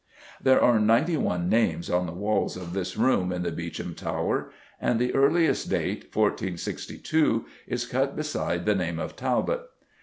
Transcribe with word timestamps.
There 0.41 0.59
are 0.59 0.79
ninety 0.79 1.15
one 1.15 1.47
names 1.47 1.87
on 1.87 2.07
the 2.07 2.11
walls 2.11 2.57
of 2.57 2.73
this 2.73 2.97
room 2.97 3.31
in 3.31 3.43
the 3.43 3.51
Beauchamp 3.51 3.97
Tower, 3.97 4.49
and 4.81 4.97
the 4.99 5.13
earliest 5.13 5.69
date, 5.69 6.05
1462, 6.11 7.45
is 7.67 7.85
cut 7.85 8.15
beside 8.15 8.65
the 8.65 8.73
name 8.73 8.97
of 8.97 9.15
Talbot. 9.15 9.61